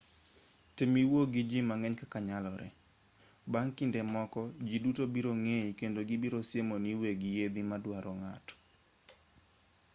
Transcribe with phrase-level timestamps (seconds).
[0.75, 2.67] tem iwuo gi ji mang'eny kaka nyalore
[3.51, 8.55] bang' kinde moko ji duto biro ng'ei kendo gibiro siemoni weg yiedhi ma duaro ng'ato